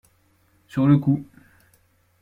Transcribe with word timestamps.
Sur 0.67 0.87
le 0.87 0.97
coup. 0.97 1.23